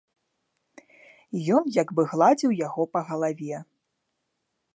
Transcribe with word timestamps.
Ён 1.57 1.63
як 1.81 1.93
бы 1.99 2.07
гладзіў 2.15 2.51
яго 2.67 2.83
па 2.93 2.99
галаве. 3.11 3.57